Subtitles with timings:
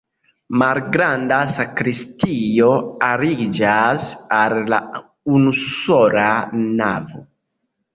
[0.61, 2.71] Malgranda sakristio
[3.11, 4.83] aliĝas al la
[5.39, 6.31] unusola
[6.63, 7.29] navo.